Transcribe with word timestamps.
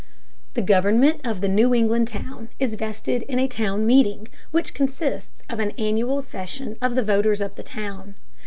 The 0.55 0.63
government 0.63 1.21
of 1.23 1.41
the 1.41 1.47
New 1.47 1.75
England 1.75 2.07
town 2.07 2.49
is 2.57 2.73
vested 2.73 3.21
in 3.21 3.37
a 3.37 3.47
town 3.47 3.85
meeting, 3.85 4.29
which 4.49 4.73
consists 4.73 5.43
of 5.47 5.59
an 5.59 5.73
annual 5.77 6.23
session 6.23 6.75
of 6.81 6.95
the 6.95 7.03
voters 7.03 7.39
of 7.39 7.53
the 7.53 7.61
town. 7.61 8.15